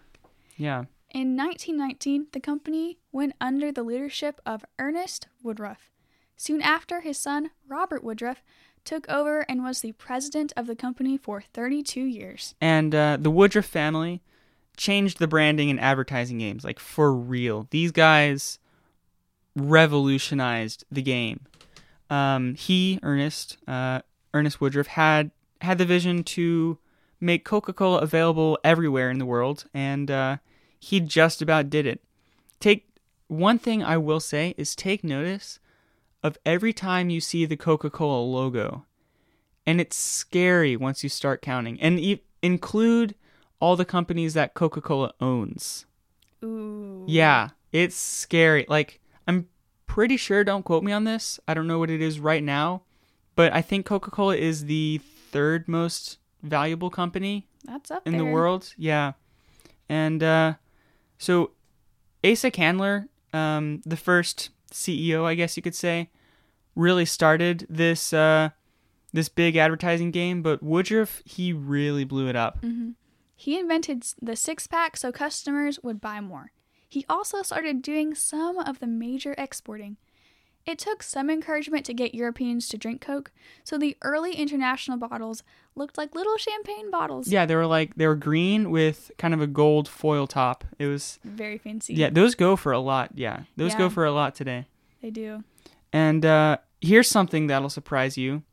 Yeah. 0.56 0.84
In 1.14 1.36
1919, 1.36 2.28
the 2.32 2.40
company 2.40 2.98
went 3.12 3.34
under 3.42 3.70
the 3.72 3.84
leadership 3.84 4.40
of 4.46 4.64
Ernest 4.80 5.28
Woodruff. 5.44 5.92
Soon 6.38 6.62
after, 6.62 7.02
his 7.02 7.18
son, 7.18 7.52
Robert 7.68 8.02
Woodruff, 8.02 8.42
took 8.86 9.08
over 9.10 9.42
and 9.42 9.62
was 9.62 9.82
the 9.82 9.92
president 9.92 10.54
of 10.56 10.68
the 10.68 10.76
company 10.76 11.18
for 11.18 11.42
32 11.54 12.02
years. 12.02 12.56
and 12.62 12.96
uh, 12.96 13.18
the 13.20 13.30
Woodruff 13.30 13.66
family 13.66 14.22
changed 14.78 15.20
the 15.20 15.28
branding 15.28 15.70
and 15.70 15.80
advertising 15.80 16.40
games 16.40 16.64
like 16.64 16.80
for 16.80 17.14
real. 17.14 17.68
These 17.70 17.92
guys 17.92 18.58
revolutionized 19.56 20.86
the 20.90 21.02
game. 21.02 21.42
Um, 22.10 22.56
he, 22.56 23.00
Ernest, 23.04 23.58
uh, 23.68 24.02
Ernest 24.34 24.62
Woodruff, 24.62 24.88
had 24.88 25.32
had 25.60 25.78
the 25.78 25.86
vision 25.86 26.24
to 26.24 26.80
make 27.20 27.46
Coca-Cola 27.46 28.00
available 28.00 28.58
everywhere 28.64 29.12
in 29.12 29.20
the 29.20 29.26
world, 29.26 29.66
and 29.74 30.10
uh, 30.10 30.38
he 30.84 31.00
just 31.00 31.42
about 31.42 31.70
did 31.70 31.86
it. 31.86 32.02
Take 32.60 32.88
one 33.28 33.58
thing 33.58 33.82
I 33.84 33.96
will 33.98 34.20
say 34.20 34.54
is 34.58 34.76
take 34.76 35.04
notice 35.04 35.60
of 36.24 36.38
every 36.46 36.74
time 36.74 37.10
you 37.10 37.22
see 37.22 37.46
the 37.46 37.56
Coca-Cola 37.56 38.22
logo 38.26 38.86
and 39.66 39.80
it's 39.80 39.96
scary 39.96 40.76
once 40.76 41.04
you 41.04 41.10
start 41.10 41.42
counting 41.42 41.80
and 41.80 42.00
e- 42.00 42.24
include 42.42 43.16
all 43.60 43.76
the 43.76 43.86
companies 43.86 44.34
that 44.34 44.54
coca-cola 44.56 45.14
owns 45.22 45.86
Ooh. 46.44 47.06
yeah 47.08 47.50
it's 47.72 47.96
scary 47.96 48.66
like 48.68 49.00
i'm 49.28 49.48
pretty 49.86 50.18
sure 50.18 50.44
don't 50.44 50.64
quote 50.64 50.84
me 50.84 50.92
on 50.92 51.04
this 51.04 51.40
i 51.48 51.54
don't 51.54 51.68
know 51.68 51.78
what 51.78 51.92
it 51.92 52.02
is 52.02 52.20
right 52.20 52.44
now 52.44 52.82
but 53.36 53.54
i 53.54 53.62
think 53.62 53.86
coca-cola 53.86 54.36
is 54.36 54.66
the 54.66 55.00
third 55.32 55.68
most 55.68 56.18
valuable 56.42 56.90
company 56.90 57.48
That's 57.64 57.92
up 57.92 58.06
in 58.08 58.14
there. 58.14 58.22
the 58.22 58.26
world 58.26 58.74
yeah 58.78 59.14
And 59.88 60.24
uh, 60.24 60.56
so 61.22 61.52
Asa 62.24 62.50
Candler, 62.50 63.08
um, 63.32 63.82
the 63.86 63.96
first 63.96 64.50
CEO, 64.74 65.24
I 65.24 65.36
guess 65.36 65.56
you 65.56 65.62
could 65.62 65.76
say, 65.76 66.10
really 66.76 67.06
started 67.06 67.68
this 67.70 68.12
uh, 68.12 68.50
this 69.14 69.30
big 69.30 69.56
advertising 69.56 70.10
game. 70.10 70.42
But 70.42 70.64
Woodruff, 70.64 71.22
he 71.24 71.54
really 71.54 72.06
blew 72.06 72.28
it 72.28 72.36
up. 72.36 72.58
hmm 72.62 72.92
He 73.36 73.60
invented 73.60 74.04
the 74.20 74.36
six 74.36 74.66
pack 74.66 74.98
so 74.98 75.12
customers 75.12 75.80
would 75.84 76.02
buy 76.02 76.22
more. 76.22 76.52
He 76.90 77.06
also 77.08 77.44
started 77.44 77.84
doing 77.84 78.16
some 78.16 78.58
of 78.58 78.80
the 78.80 78.88
major 78.88 79.36
exporting. 79.38 79.98
It 80.66 80.78
took 80.78 81.02
some 81.02 81.30
encouragement 81.30 81.86
to 81.88 81.94
get 81.94 82.14
Europeans 82.14 82.68
to 82.70 82.78
drink 82.78 83.02
Coke, 83.02 83.32
so 83.64 83.78
the 83.78 83.98
early 84.04 84.34
international 84.34 84.98
bottles 84.98 85.42
looked 85.76 85.98
like 85.98 86.14
little 86.14 86.38
champagne 86.38 86.92
bottles. 86.92 87.28
Yeah, 87.28 87.46
they 87.46 87.56
were 87.56 87.66
like 87.66 87.96
they 87.96 88.06
were 88.06 88.16
green 88.16 88.70
with 88.70 89.12
kind 89.18 89.34
of 89.34 89.42
a 89.42 89.48
gold 89.48 89.88
foil 89.88 90.28
top. 90.28 90.64
It 90.78 90.86
was 90.86 91.20
Very 91.24 91.58
fancy. 91.58 91.96
yeah, 91.96 92.10
those 92.12 92.36
go 92.36 92.56
for 92.56 92.72
a 92.72 92.80
lot. 92.80 93.12
Yeah, 93.16 93.42
those 93.58 93.74
go 93.76 93.90
for 93.90 94.06
a 94.06 94.12
lot 94.12 94.36
today. 94.36 94.68
They 95.02 95.10
do. 95.10 95.44
And 95.92 96.26
uh, 96.26 96.58
here's 96.80 97.08
something 97.10 97.48
that'll 97.48 97.70
surprise 97.70 98.18
you: 98.18 98.44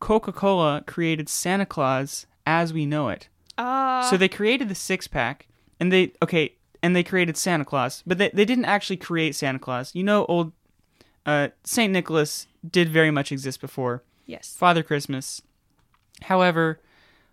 Coca-Cola 0.00 0.84
created 0.86 1.28
Santa 1.28 1.66
Claus 1.66 2.26
as 2.46 2.72
we 2.72 2.86
know 2.86 3.08
it. 3.08 3.28
Ah. 3.58 4.06
so 4.10 4.16
they 4.16 4.28
created 4.28 4.68
the 4.68 4.74
six 4.74 5.06
pack, 5.06 5.46
and 5.80 5.92
they 5.92 6.12
okay, 6.22 6.56
and 6.82 6.94
they 6.96 7.02
created 7.02 7.36
Santa 7.36 7.64
Claus, 7.64 8.02
but 8.06 8.18
they 8.18 8.30
they 8.34 8.44
didn't 8.44 8.64
actually 8.66 8.96
create 8.96 9.34
Santa 9.34 9.58
Claus. 9.58 9.94
You 9.94 10.02
know, 10.04 10.24
old 10.26 10.52
uh, 11.26 11.48
Saint 11.64 11.92
Nicholas 11.92 12.46
did 12.68 12.88
very 12.88 13.10
much 13.10 13.32
exist 13.32 13.60
before 13.60 14.02
yes. 14.26 14.54
Father 14.56 14.82
Christmas. 14.82 15.42
However, 16.22 16.80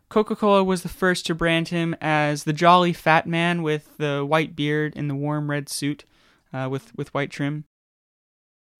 Coca 0.10 0.36
Cola 0.36 0.64
was 0.64 0.82
the 0.82 0.90
first 0.90 1.26
to 1.28 1.36
brand 1.36 1.68
him 1.68 1.96
as 2.02 2.44
the 2.44 2.54
jolly 2.54 2.94
fat 2.94 3.28
man 3.28 3.62
with 3.62 3.96
the 3.98 4.26
white 4.26 4.56
beard 4.56 4.94
and 4.96 5.10
the 5.10 5.16
warm 5.16 5.50
red 5.50 5.70
suit 5.70 6.04
uh, 6.52 6.68
with, 6.70 6.96
with 6.96 7.14
white 7.14 7.30
trim. 7.30 7.66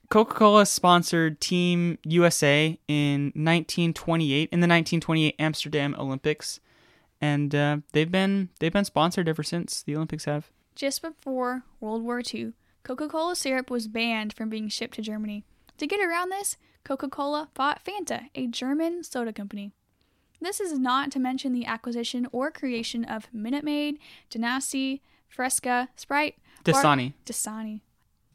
Coca 0.10 0.34
Cola 0.34 0.66
sponsored 0.66 1.40
Team 1.40 2.00
USA 2.04 2.80
in 2.88 3.26
1928 3.36 4.50
in 4.52 4.60
the 4.60 4.66
1928 4.66 5.36
Amsterdam 5.38 5.96
Olympics, 6.00 6.60
and 7.22 7.54
uh, 7.54 7.78
they've 7.92 8.12
been 8.12 8.50
they've 8.60 8.74
been 8.74 8.86
sponsored 8.86 9.30
ever 9.30 9.44
since 9.44 9.84
the 9.84 9.96
Olympics 9.96 10.26
have. 10.26 10.50
Just 10.74 11.04
before 11.04 11.62
World 11.80 12.02
War 12.02 12.24
II, 12.34 12.54
Coca 12.84 13.08
Cola 13.08 13.36
syrup 13.36 13.70
was 13.70 13.88
banned 13.88 14.34
from 14.34 14.50
being 14.50 14.70
shipped 14.70 14.96
to 14.96 15.02
Germany. 15.02 15.44
To 15.78 15.88
get 15.88 16.00
around 16.00 16.30
this, 16.30 16.58
Coca 16.84 17.08
Cola 17.10 17.50
bought 17.54 17.84
Fanta, 17.84 18.30
a 18.36 18.48
German 18.48 19.04
soda 19.04 19.32
company. 19.34 19.72
This 20.42 20.60
is 20.60 20.80
not 20.80 21.12
to 21.12 21.20
mention 21.20 21.52
the 21.54 21.66
acquisition 21.66 22.28
or 22.32 22.50
creation 22.52 23.04
of 23.04 23.28
Minute 23.34 23.64
Maid, 23.64 24.00
Danasi, 24.32 25.02
Fresca, 25.28 25.90
Sprite, 25.98 26.36
Bar- 26.64 26.74
Dasani, 26.82 27.14
Dasani. 27.26 27.82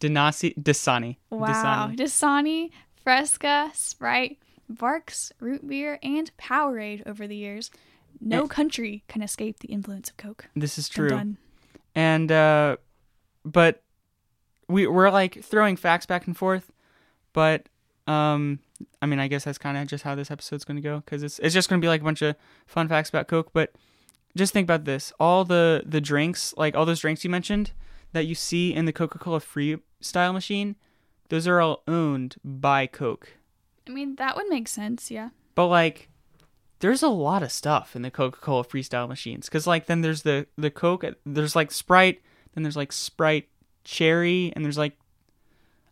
Danasi, 0.00 0.54
Dasani, 0.56 1.16
Wow. 1.30 1.88
Dasani. 1.92 1.96
Dasani, 1.96 2.70
Fresca, 3.02 3.70
Sprite, 3.74 4.38
Barq's, 4.70 5.32
Root 5.40 5.66
Beer, 5.66 5.98
and 6.02 6.30
Powerade 6.36 7.02
over 7.06 7.26
the 7.26 7.36
years. 7.36 7.70
No 8.20 8.46
country 8.46 9.02
can 9.08 9.22
escape 9.22 9.60
the 9.60 9.68
influence 9.68 10.10
of 10.10 10.16
Coke. 10.18 10.46
This 10.54 10.78
is 10.78 10.88
true. 10.88 11.36
and 11.94 12.32
uh 12.32 12.76
but 13.44 13.82
we 14.68 14.86
we're 14.86 15.10
like 15.10 15.42
throwing 15.42 15.76
facts 15.76 16.06
back 16.06 16.26
and 16.26 16.36
forth 16.36 16.72
but 17.32 17.68
um 18.06 18.58
i 19.00 19.06
mean 19.06 19.18
i 19.18 19.28
guess 19.28 19.44
that's 19.44 19.58
kind 19.58 19.76
of 19.76 19.86
just 19.86 20.04
how 20.04 20.14
this 20.14 20.30
episode's 20.30 20.64
going 20.64 20.76
to 20.76 20.82
go 20.82 21.00
because 21.00 21.22
it's, 21.22 21.38
it's 21.38 21.54
just 21.54 21.68
going 21.68 21.80
to 21.80 21.84
be 21.84 21.88
like 21.88 22.00
a 22.00 22.04
bunch 22.04 22.22
of 22.22 22.36
fun 22.66 22.88
facts 22.88 23.08
about 23.08 23.28
coke 23.28 23.50
but 23.52 23.72
just 24.36 24.52
think 24.52 24.66
about 24.66 24.84
this 24.84 25.12
all 25.18 25.44
the 25.44 25.82
the 25.86 26.00
drinks 26.00 26.54
like 26.56 26.74
all 26.74 26.84
those 26.84 27.00
drinks 27.00 27.24
you 27.24 27.30
mentioned 27.30 27.72
that 28.12 28.26
you 28.26 28.34
see 28.34 28.74
in 28.74 28.84
the 28.84 28.92
coca-cola 28.92 29.40
freestyle 29.40 30.32
machine 30.32 30.76
those 31.28 31.48
are 31.48 31.60
all 31.60 31.82
owned 31.88 32.36
by 32.44 32.86
coke 32.86 33.32
I 33.86 33.90
mean, 33.90 34.16
that 34.16 34.36
would 34.36 34.48
make 34.48 34.68
sense, 34.68 35.10
yeah. 35.10 35.30
but 35.54 35.66
like 35.66 36.08
there's 36.80 37.02
a 37.02 37.08
lot 37.08 37.42
of 37.42 37.52
stuff 37.52 37.94
in 37.96 38.02
the 38.02 38.10
coca-cola 38.10 38.64
freestyle 38.64 39.08
machines 39.08 39.46
because 39.46 39.66
like 39.66 39.86
then 39.86 40.00
there's 40.00 40.22
the 40.22 40.46
the 40.56 40.70
coke 40.70 41.04
there's 41.24 41.56
like 41.56 41.70
sprite 41.70 42.20
then 42.52 42.62
there's 42.62 42.76
like 42.76 42.92
sprite 42.92 43.48
cherry 43.84 44.52
and 44.56 44.64
there's 44.64 44.78
like 44.78 44.96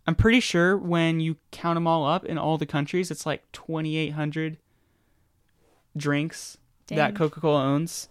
i'm 0.07 0.15
pretty 0.15 0.41
sure 0.41 0.77
when 0.77 1.21
you 1.21 1.37
count 1.51 1.77
them 1.77 1.87
all 1.87 2.05
up 2.07 2.25
in 2.25 2.39
all 2.39 2.59
the 2.59 2.67
countries 2.67 3.11
it's 3.11 3.27
like 3.27 3.51
2800 3.53 4.59
drinks 5.97 6.57
that 6.97 7.15
coca-cola 7.15 7.63
owns 7.63 8.09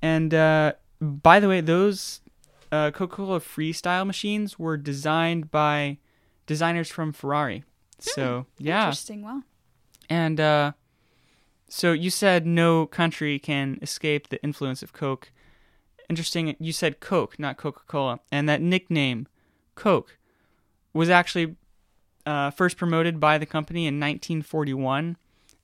and 0.00 0.32
uh 0.34 0.72
by 1.00 1.38
the 1.40 1.48
way 1.48 1.60
those 1.60 2.20
uh, 2.70 2.90
coca-cola 2.90 3.38
freestyle 3.38 4.06
machines 4.06 4.58
were 4.58 4.76
designed 4.78 5.50
by 5.50 5.98
designers 6.46 6.88
from 6.88 7.12
ferrari 7.12 7.64
so 7.98 8.46
yeah 8.58 8.84
Interesting. 8.86 9.22
Wow. 9.22 9.42
and 10.08 10.40
uh, 10.40 10.72
so 11.68 11.92
you 11.92 12.10
said 12.10 12.46
no 12.46 12.86
country 12.86 13.38
can 13.38 13.78
escape 13.82 14.28
the 14.28 14.42
influence 14.42 14.82
of 14.82 14.92
Coke. 14.92 15.30
Interesting. 16.08 16.54
You 16.58 16.72
said 16.72 17.00
Coke, 17.00 17.38
not 17.38 17.56
Coca 17.56 17.82
Cola. 17.86 18.20
And 18.30 18.48
that 18.48 18.60
nickname, 18.60 19.26
Coke, 19.74 20.18
was 20.92 21.08
actually 21.08 21.56
uh, 22.26 22.50
first 22.50 22.76
promoted 22.76 23.18
by 23.18 23.38
the 23.38 23.46
company 23.46 23.86
in 23.86 23.94
1941, 23.98 25.16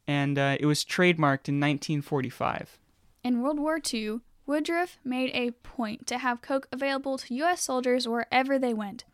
and 0.07 0.39
uh, 0.39 0.57
it 0.59 0.67
was 0.67 0.85
trademarked 0.85 1.49
in 1.49 1.61
1945. 1.61 2.79
In 3.23 3.43
World 3.43 3.59
War 3.59 3.79
II, 3.93 4.21
Woodruff 4.47 4.99
made 5.05 5.31
a 5.35 5.51
point 5.51 6.07
to 6.07 6.19
have 6.19 6.41
Coke 6.41 6.69
available 6.73 7.19
to 7.19 7.35
U.S. 7.35 7.63
soldiers 7.63 8.09
wherever 8.09 8.59
they 8.59 8.73
went. 8.73 9.05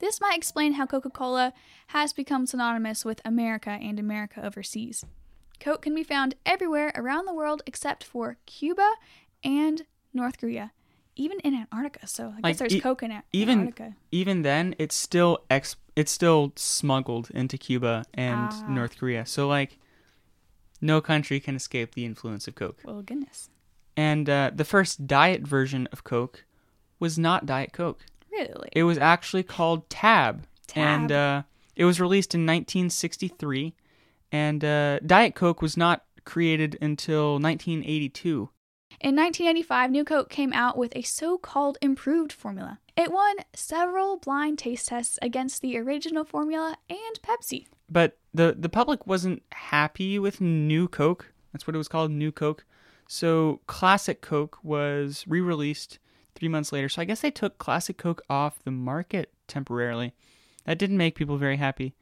This 0.00 0.20
might 0.20 0.36
explain 0.36 0.72
how 0.72 0.86
Coca 0.86 1.10
Cola 1.10 1.52
has 1.88 2.12
become 2.12 2.46
synonymous 2.46 3.04
with 3.04 3.20
America 3.24 3.70
and 3.70 3.98
America 4.00 4.44
overseas. 4.44 5.04
Coke 5.60 5.82
can 5.82 5.94
be 5.94 6.02
found 6.02 6.34
everywhere 6.46 6.90
around 6.96 7.26
the 7.26 7.34
world 7.34 7.62
except 7.66 8.02
for 8.02 8.38
Cuba 8.46 8.90
and 9.44 9.82
North 10.12 10.38
Korea, 10.38 10.72
even 11.16 11.38
in 11.40 11.54
Antarctica. 11.54 12.06
So 12.06 12.28
I 12.28 12.30
guess 12.36 12.42
Like, 12.42 12.56
there's 12.58 12.74
e- 12.74 12.80
Coke 12.80 13.02
in 13.02 13.10
An- 13.10 13.22
even- 13.32 13.60
Antarctica. 13.60 13.96
Even 14.10 14.42
then, 14.42 14.74
it's 14.78 14.94
still 14.94 15.38
ex- 15.50 15.76
it's 15.96 16.10
still 16.12 16.52
smuggled 16.56 17.30
into 17.30 17.58
Cuba 17.58 18.04
and 18.14 18.48
Ah. 18.52 18.66
North 18.68 18.96
Korea. 18.98 19.26
So 19.26 19.46
like, 19.48 19.78
no 20.80 21.00
country 21.00 21.40
can 21.40 21.56
escape 21.56 21.94
the 21.94 22.04
influence 22.04 22.48
of 22.48 22.54
Coke. 22.54 22.80
Well, 22.84 23.02
goodness. 23.02 23.50
And 23.96 24.30
uh, 24.30 24.50
the 24.54 24.64
first 24.64 25.06
diet 25.06 25.42
version 25.46 25.86
of 25.92 26.04
Coke 26.04 26.44
was 26.98 27.18
not 27.18 27.44
Diet 27.44 27.72
Coke. 27.72 28.06
Really? 28.32 28.70
It 28.72 28.84
was 28.84 28.96
actually 28.96 29.42
called 29.42 29.90
Tab, 29.90 30.46
and 30.74 31.08
Tab. 31.10 31.44
uh, 31.44 31.46
it 31.76 31.84
was 31.84 32.00
released 32.00 32.34
in 32.34 32.46
1963. 32.46 33.74
And 34.32 34.64
uh, 34.64 35.00
Diet 35.00 35.34
Coke 35.34 35.60
was 35.60 35.76
not 35.76 36.04
created 36.24 36.78
until 36.80 37.38
1982. 37.40 38.48
In 39.00 39.16
1985, 39.16 39.90
New 39.90 40.04
Coke 40.04 40.28
came 40.28 40.52
out 40.52 40.76
with 40.76 40.94
a 40.94 41.00
so 41.00 41.38
called 41.38 41.78
improved 41.80 42.32
formula. 42.34 42.80
It 42.98 43.10
won 43.10 43.36
several 43.54 44.18
blind 44.18 44.58
taste 44.58 44.88
tests 44.88 45.18
against 45.22 45.62
the 45.62 45.78
original 45.78 46.22
formula 46.22 46.76
and 46.90 47.22
Pepsi. 47.22 47.66
But 47.88 48.18
the 48.34 48.54
the 48.58 48.68
public 48.68 49.06
wasn't 49.06 49.42
happy 49.52 50.18
with 50.18 50.42
New 50.42 50.86
Coke. 50.86 51.32
That's 51.50 51.66
what 51.66 51.74
it 51.74 51.78
was 51.78 51.88
called, 51.88 52.10
New 52.10 52.30
Coke. 52.30 52.66
So 53.08 53.60
Classic 53.66 54.20
Coke 54.20 54.58
was 54.62 55.24
re-released 55.26 55.98
three 56.34 56.48
months 56.48 56.70
later. 56.70 56.90
So 56.90 57.00
I 57.00 57.06
guess 57.06 57.22
they 57.22 57.30
took 57.30 57.56
Classic 57.56 57.96
Coke 57.96 58.20
off 58.28 58.62
the 58.62 58.70
market 58.70 59.32
temporarily. 59.48 60.12
That 60.66 60.78
didn't 60.78 60.98
make 60.98 61.14
people 61.14 61.38
very 61.38 61.56
happy. 61.56 61.94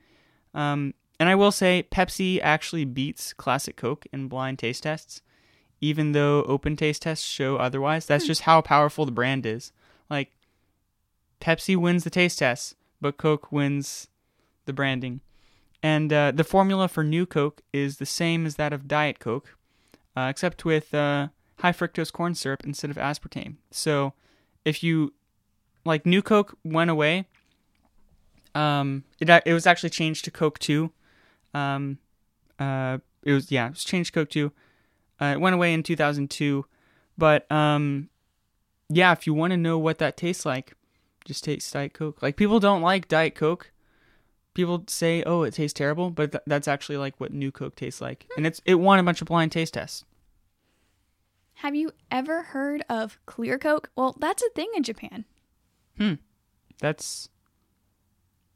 Um, 0.53 0.95
and 1.21 1.29
I 1.29 1.37
will 1.37 1.53
say, 1.53 1.87
Pepsi 1.91 2.41
actually 2.43 2.85
beats 2.85 3.33
Classic 3.33 3.77
Coke 3.77 4.07
in 4.13 4.29
blind 4.29 4.59
taste 4.59 4.83
tests, 4.83 5.23
even 5.81 6.13
though 6.13 6.43
open 6.45 6.77
taste 6.77 7.03
tests 7.03 7.27
show 7.27 7.57
otherwise. 7.57 8.07
That's 8.07 8.27
just 8.27 8.43
how 8.43 8.61
powerful 8.61 9.05
the 9.05 9.13
brand 9.13 9.47
is. 9.47 9.73
Like, 10.11 10.33
Pepsi 11.41 11.77
wins 11.77 12.05
the 12.05 12.11
taste 12.11 12.41
tests, 12.41 12.75
but 13.01 13.17
Coke 13.17 13.53
wins 13.53 14.09
the 14.65 14.73
branding. 14.73 15.21
And 15.83 16.13
uh, 16.13 16.33
the 16.33 16.45
formula 16.45 16.89
for 16.89 17.05
New 17.05 17.27
Coke 17.27 17.63
is 17.73 17.99
the 17.99 18.07
same 18.07 18.47
as 18.47 18.57
that 18.57 18.73
of 18.73 18.89
Diet 18.89 19.21
Coke, 19.21 19.57
uh, 20.17 20.27
except 20.29 20.65
with 20.65 20.93
uh, 20.93 21.29
high 21.59 21.73
fructose 21.73 22.13
corn 22.13 22.35
syrup 22.35 22.65
instead 22.65 22.91
of 22.91 22.97
aspartame. 22.97 23.57
So 23.71 24.15
if 24.65 24.83
you 24.83 25.15
like 25.85 26.05
New 26.05 26.23
Coke 26.23 26.59
went 26.65 26.91
away, 26.91 27.27
um, 28.55 29.05
it 29.21 29.31
it 29.47 29.53
was 29.53 29.67
actually 29.67 29.91
changed 29.91 30.25
to 30.25 30.31
Coke 30.33 30.59
Two. 30.59 30.91
Um, 31.55 31.99
uh, 32.59 32.99
it 33.23 33.33
was 33.33 33.53
yeah, 33.53 33.67
it 33.67 33.71
was 33.71 33.85
changed 33.85 34.13
to 34.13 34.21
Coke 34.21 34.31
Two. 34.31 34.53
Uh, 35.21 35.27
it 35.27 35.41
went 35.41 35.55
away 35.55 35.73
in 35.75 35.83
2002, 35.83 36.65
but 37.17 37.51
um, 37.51 38.09
yeah, 38.89 39.13
if 39.13 39.27
you 39.27 39.35
want 39.35 39.51
to 39.53 39.57
know 39.57 39.79
what 39.79 39.99
that 39.99 40.17
tastes 40.17 40.47
like, 40.47 40.75
just 41.25 41.45
taste 41.45 41.73
Diet 41.73 41.93
Coke. 41.93 42.23
Like 42.23 42.37
people 42.37 42.61
don't 42.61 42.83
like 42.83 43.09
Diet 43.09 43.35
Coke 43.35 43.73
people 44.59 44.83
say, 44.89 45.23
"Oh, 45.23 45.45
it 45.45 45.55
tastes 45.55 45.73
terrible," 45.79 46.11
but 46.11 46.33
th- 46.33 46.43
that's 46.45 46.67
actually 46.67 46.97
like 46.97 47.15
what 47.21 47.33
New 47.33 47.53
Coke 47.53 47.77
tastes 47.77 48.01
like, 48.01 48.27
and 48.37 48.45
it's 48.45 48.61
it 48.65 48.75
won 48.75 48.99
a 48.99 49.05
bunch 49.05 49.21
of 49.23 49.29
blind 49.29 49.53
taste 49.53 49.75
tests. 49.75 50.05
Have 51.55 51.77
you 51.77 51.93
ever 52.11 52.43
heard 52.43 52.85
of 52.89 53.19
clear 53.25 53.57
Coke? 53.57 53.91
Well, 53.95 54.17
that's 54.19 54.43
a 54.43 54.51
thing 54.51 54.69
in 54.75 54.83
Japan. 54.83 55.25
Hmm. 55.97 56.15
That's 56.81 57.29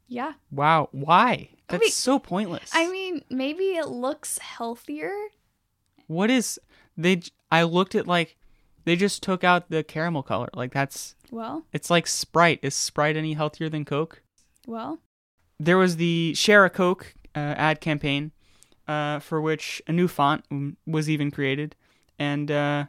Yeah. 0.09 0.33
wow. 0.51 0.89
Why? 0.91 1.49
That's 1.69 1.81
mean- 1.81 1.91
so 1.91 2.19
pointless. 2.19 2.71
I 2.73 2.89
mean, 2.91 3.23
maybe 3.29 3.75
it 3.75 3.87
looks 3.87 4.37
healthier. 4.39 5.13
What 6.07 6.29
is 6.29 6.59
they? 6.97 7.21
I 7.51 7.63
looked 7.63 7.95
at 7.95 8.07
like 8.07 8.37
they 8.85 8.95
just 8.95 9.23
took 9.23 9.43
out 9.43 9.69
the 9.69 9.83
caramel 9.83 10.23
color. 10.23 10.49
Like 10.53 10.73
that's 10.73 11.15
Well, 11.31 11.65
it's 11.71 11.89
like 11.89 12.07
Sprite. 12.07 12.59
Is 12.61 12.75
Sprite 12.75 13.15
any 13.15 13.33
healthier 13.33 13.69
than 13.69 13.85
Coke? 13.85 14.21
well, 14.67 14.99
There 15.59 15.77
was 15.77 15.97
the 15.97 16.33
Share 16.35 16.65
a 16.65 16.69
Coke 16.69 17.13
uh, 17.35 17.39
ad 17.57 17.81
campaign, 17.81 18.31
uh, 18.87 19.19
for 19.19 19.41
which 19.41 19.81
a 19.87 19.91
new 19.91 20.07
font 20.07 20.45
was 20.85 21.09
even 21.09 21.31
created, 21.31 21.75
and 22.19 22.49
uh, 22.51 22.85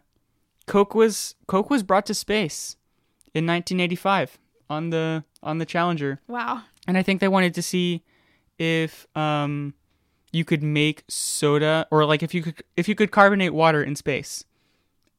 Coke 0.66 0.94
was 0.94 1.34
Coke 1.46 1.70
was 1.70 1.82
brought 1.82 2.06
to 2.06 2.14
space 2.14 2.76
in 3.34 3.46
1985 3.46 4.38
on 4.70 4.90
the 4.90 5.24
on 5.42 5.58
the 5.58 5.66
Challenger. 5.66 6.20
wow. 6.26 6.62
and 6.86 6.96
I 6.96 7.02
think 7.02 7.20
they 7.20 7.28
wanted 7.28 7.54
to 7.54 7.62
see 7.62 8.02
if 8.58 9.06
um 9.16 9.74
you 10.34 10.44
could 10.44 10.62
make 10.62 11.04
soda 11.08 11.86
or 11.90 12.04
like 12.04 12.22
if 12.22 12.34
you 12.34 12.42
could 12.42 12.62
if 12.76 12.88
you 12.88 12.94
could 12.94 13.10
carbonate 13.10 13.54
water 13.54 13.82
in 13.82 13.96
space, 13.96 14.44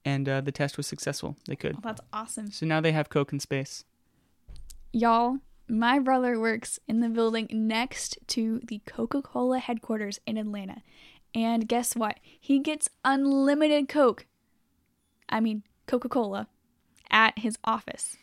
and 0.03 0.27
uh, 0.29 0.41
the 0.41 0.51
test 0.51 0.77
was 0.77 0.87
successful. 0.87 1.35
They 1.47 1.55
could. 1.55 1.73
Well, 1.75 1.93
that's 1.93 2.01
awesome. 2.13 2.51
So 2.51 2.65
now 2.65 2.81
they 2.81 2.91
have 2.91 3.09
Coke 3.09 3.33
in 3.33 3.39
space. 3.39 3.85
Y'all, 4.91 5.39
my 5.67 5.99
brother 5.99 6.39
works 6.39 6.79
in 6.87 6.99
the 6.99 7.09
building 7.09 7.47
next 7.51 8.17
to 8.27 8.61
the 8.63 8.81
Coca 8.85 9.21
Cola 9.21 9.59
headquarters 9.59 10.19
in 10.25 10.37
Atlanta. 10.37 10.83
And 11.33 11.67
guess 11.67 11.95
what? 11.95 12.19
He 12.39 12.59
gets 12.59 12.87
unlimited 13.03 13.89
Coke. 13.89 14.25
I 15.27 15.39
mean, 15.41 15.63
Coca 15.85 16.07
Cola 16.07 16.47
at 17.09 17.39
his 17.39 17.57
office. 17.63 18.15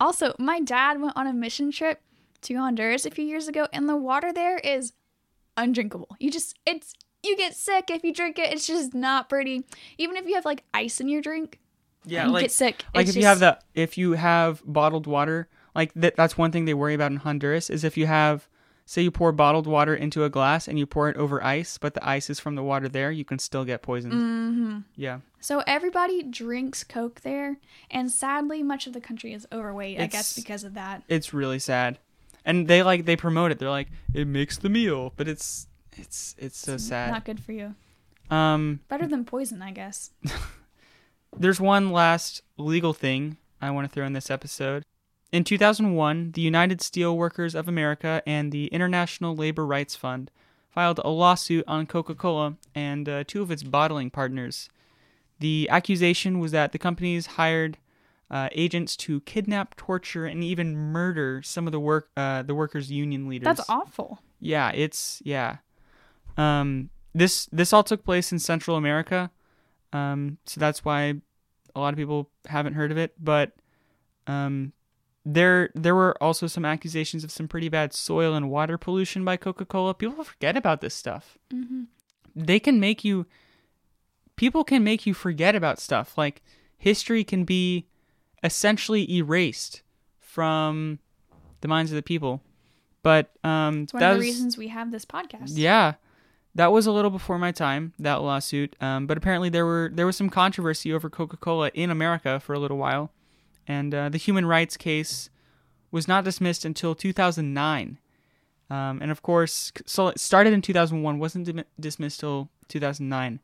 Also, 0.00 0.34
my 0.38 0.60
dad 0.60 1.00
went 1.00 1.16
on 1.16 1.26
a 1.26 1.32
mission 1.32 1.70
trip 1.72 2.00
to 2.42 2.54
Honduras 2.54 3.04
a 3.04 3.10
few 3.10 3.24
years 3.24 3.48
ago, 3.48 3.66
and 3.72 3.88
the 3.88 3.96
water 3.96 4.32
there 4.32 4.58
is 4.58 4.92
undrinkable. 5.62 6.16
You 6.18 6.30
just, 6.30 6.58
it's, 6.66 6.92
you 7.22 7.36
get 7.36 7.54
sick 7.54 7.90
if 7.90 8.04
you 8.04 8.12
drink 8.14 8.38
it. 8.38 8.52
It's 8.52 8.66
just 8.66 8.94
not 8.94 9.28
pretty. 9.28 9.64
Even 9.98 10.16
if 10.16 10.26
you 10.26 10.34
have 10.36 10.44
like 10.44 10.64
ice 10.72 11.00
in 11.00 11.08
your 11.08 11.20
drink, 11.20 11.58
Yeah, 12.04 12.26
you 12.26 12.32
like 12.32 12.42
get 12.42 12.52
sick. 12.52 12.84
like 12.94 13.02
It's 13.06 13.10
if 13.10 13.16
you 13.16 13.26
have 13.26 13.40
just- 13.40 13.60
the 13.74 13.80
if 13.82 13.98
you 13.98 14.12
have 14.12 14.62
bottled 14.64 15.06
water, 15.06 15.48
like 15.74 15.92
that 15.94 16.16
that's 16.16 16.38
one 16.38 16.52
thing 16.52 16.64
they 16.64 16.74
worry 16.74 16.94
about 16.94 17.10
in 17.10 17.18
Honduras 17.18 17.68
is 17.70 17.84
if 17.84 17.96
you 17.96 18.06
have 18.06 18.48
say 18.86 19.02
you 19.02 19.10
pour 19.10 19.32
bottled 19.32 19.66
water 19.66 19.94
into 19.94 20.24
a 20.24 20.30
glass 20.30 20.66
and 20.66 20.78
you 20.78 20.86
pour 20.86 21.10
it 21.10 21.16
over 21.18 21.44
ice, 21.44 21.76
but 21.76 21.92
the 21.92 22.08
ice 22.08 22.30
is 22.30 22.40
from 22.40 22.54
the 22.54 22.62
water 22.62 22.88
there, 22.88 23.10
you 23.10 23.22
can 23.24 23.38
still 23.38 23.64
get 23.66 23.82
poisoned. 23.82 24.14
Mhm. 24.14 24.84
Yeah. 24.96 25.18
So 25.40 25.62
everybody 25.66 26.22
drinks 26.22 26.84
Coke 26.84 27.20
there, 27.20 27.58
and 27.90 28.10
sadly, 28.10 28.62
much 28.62 28.86
of 28.86 28.94
the 28.94 29.00
country 29.00 29.34
is 29.34 29.46
overweight. 29.52 30.00
I 30.00 30.06
guess 30.06 30.32
because 30.34 30.64
of 30.64 30.72
that. 30.74 31.02
It's 31.08 31.34
really 31.34 31.58
sad. 31.58 31.98
And 32.44 32.68
they 32.68 32.82
like 32.82 33.04
they 33.04 33.16
promote 33.16 33.50
it. 33.50 33.58
They're 33.58 33.70
like 33.70 33.88
it 34.14 34.26
makes 34.26 34.58
the 34.58 34.68
meal, 34.68 35.12
but 35.16 35.28
it's 35.28 35.66
it's 35.96 36.34
it's 36.38 36.58
so 36.58 36.76
sad. 36.76 37.12
Not 37.12 37.24
good 37.24 37.40
for 37.40 37.52
you. 37.52 37.74
Um 38.30 38.80
Better 38.88 39.06
than 39.06 39.24
poison, 39.24 39.62
I 39.62 39.72
guess. 39.72 40.10
There's 41.36 41.60
one 41.60 41.92
last 41.92 42.42
legal 42.56 42.92
thing 42.92 43.36
I 43.60 43.70
want 43.70 43.88
to 43.88 43.92
throw 43.94 44.06
in 44.06 44.12
this 44.12 44.30
episode. 44.30 44.82
In 45.30 45.44
2001, 45.44 46.32
the 46.32 46.40
United 46.40 46.80
Steelworkers 46.80 47.54
of 47.54 47.68
America 47.68 48.22
and 48.26 48.50
the 48.50 48.66
International 48.68 49.36
Labor 49.36 49.66
Rights 49.66 49.94
Fund 49.94 50.30
filed 50.70 51.00
a 51.04 51.10
lawsuit 51.10 51.64
on 51.68 51.86
Coca 51.86 52.14
Cola 52.14 52.56
and 52.74 53.08
uh, 53.08 53.24
two 53.26 53.42
of 53.42 53.50
its 53.50 53.62
bottling 53.62 54.10
partners. 54.10 54.70
The 55.40 55.68
accusation 55.70 56.38
was 56.38 56.52
that 56.52 56.72
the 56.72 56.78
companies 56.78 57.26
hired 57.26 57.76
uh, 58.30 58.48
agents 58.52 58.96
to 58.96 59.20
kidnap, 59.22 59.74
torture, 59.76 60.26
and 60.26 60.44
even 60.44 60.76
murder 60.76 61.40
some 61.42 61.66
of 61.66 61.72
the 61.72 61.80
work 61.80 62.10
uh, 62.16 62.42
the 62.42 62.54
workers' 62.54 62.90
union 62.90 63.28
leaders. 63.28 63.44
That's 63.44 63.70
awful. 63.70 64.20
Yeah, 64.40 64.70
it's 64.70 65.22
yeah. 65.24 65.58
Um, 66.36 66.90
this 67.14 67.46
this 67.46 67.72
all 67.72 67.82
took 67.82 68.04
place 68.04 68.30
in 68.32 68.38
Central 68.38 68.76
America, 68.76 69.30
um, 69.92 70.38
so 70.44 70.60
that's 70.60 70.84
why 70.84 71.14
a 71.74 71.80
lot 71.80 71.92
of 71.94 71.96
people 71.96 72.30
haven't 72.46 72.74
heard 72.74 72.90
of 72.90 72.98
it. 72.98 73.14
But 73.18 73.52
um, 74.26 74.72
there 75.24 75.70
there 75.74 75.94
were 75.94 76.22
also 76.22 76.46
some 76.46 76.64
accusations 76.64 77.24
of 77.24 77.30
some 77.30 77.48
pretty 77.48 77.68
bad 77.68 77.92
soil 77.92 78.34
and 78.34 78.50
water 78.50 78.78
pollution 78.78 79.24
by 79.24 79.36
Coca 79.36 79.64
Cola. 79.64 79.94
People 79.94 80.22
forget 80.22 80.56
about 80.56 80.80
this 80.80 80.94
stuff. 80.94 81.38
hmm 81.50 81.84
They 82.36 82.60
can 82.60 82.78
make 82.78 83.04
you. 83.04 83.26
People 84.36 84.62
can 84.62 84.84
make 84.84 85.06
you 85.06 85.14
forget 85.14 85.56
about 85.56 85.80
stuff. 85.80 86.16
Like 86.16 86.42
history 86.76 87.24
can 87.24 87.44
be 87.44 87.86
essentially 88.42 89.10
erased 89.16 89.82
from 90.18 90.98
the 91.60 91.68
minds 91.68 91.90
of 91.90 91.96
the 91.96 92.02
people. 92.02 92.40
But 93.02 93.30
um, 93.44 93.82
It's 93.84 93.92
one 93.92 94.02
of 94.02 94.10
the 94.14 94.16
was- 94.18 94.26
reasons 94.26 94.58
we 94.58 94.68
have 94.68 94.90
this 94.90 95.04
podcast. 95.04 95.52
yeah, 95.54 95.94
that 96.54 96.72
was 96.72 96.86
a 96.86 96.92
little 96.92 97.10
before 97.10 97.38
my 97.38 97.52
time. 97.52 97.92
That 97.98 98.16
lawsuit, 98.22 98.74
um, 98.80 99.06
but 99.06 99.16
apparently 99.16 99.48
there 99.48 99.64
were 99.64 99.90
there 99.92 100.06
was 100.06 100.16
some 100.16 100.28
controversy 100.30 100.92
over 100.92 101.08
Coca 101.08 101.36
Cola 101.36 101.70
in 101.74 101.90
America 101.90 102.40
for 102.40 102.52
a 102.54 102.58
little 102.58 102.76
while, 102.76 103.12
and 103.66 103.94
uh, 103.94 104.08
the 104.08 104.18
human 104.18 104.46
rights 104.46 104.76
case 104.76 105.30
was 105.90 106.06
not 106.08 106.24
dismissed 106.24 106.64
until 106.64 106.94
2009. 106.94 107.98
Um, 108.70 108.98
and 109.00 109.10
of 109.10 109.22
course, 109.22 109.72
so 109.86 110.08
it 110.08 110.20
started 110.20 110.52
in 110.52 110.60
2001, 110.60 111.18
wasn't 111.18 111.46
dim- 111.46 111.64
dismissed 111.80 112.20
till 112.20 112.50
2009. 112.68 113.40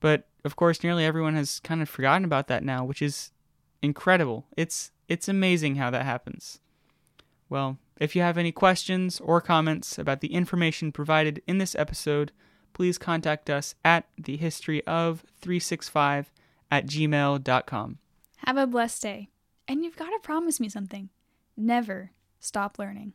But 0.00 0.26
of 0.44 0.56
course, 0.56 0.82
nearly 0.82 1.04
everyone 1.04 1.34
has 1.36 1.60
kind 1.60 1.80
of 1.80 1.88
forgotten 1.88 2.24
about 2.24 2.48
that 2.48 2.62
now, 2.62 2.84
which 2.84 3.00
is 3.00 3.30
incredible. 3.82 4.46
It's 4.56 4.90
it's 5.08 5.28
amazing 5.28 5.76
how 5.76 5.90
that 5.90 6.04
happens. 6.04 6.58
Well, 7.48 7.78
if 7.98 8.16
you 8.16 8.22
have 8.22 8.38
any 8.38 8.52
questions 8.52 9.20
or 9.20 9.40
comments 9.40 9.98
about 9.98 10.20
the 10.20 10.32
information 10.32 10.92
provided 10.92 11.42
in 11.46 11.58
this 11.58 11.74
episode, 11.74 12.30
please 12.72 12.96
contact 12.96 13.50
us 13.50 13.74
at 13.84 14.06
thehistoryof365 14.22 16.26
at 16.70 16.86
gmail.com. 16.86 17.98
Have 18.46 18.56
a 18.56 18.66
blessed 18.66 19.02
day. 19.02 19.28
And 19.68 19.84
you've 19.84 19.96
got 19.96 20.08
to 20.10 20.18
promise 20.22 20.58
me 20.60 20.68
something. 20.68 21.10
Never 21.56 22.12
stop 22.38 22.78
learning. 22.78 23.14